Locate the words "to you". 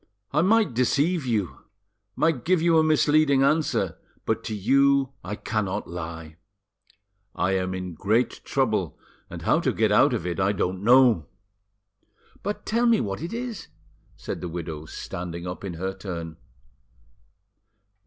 4.45-5.11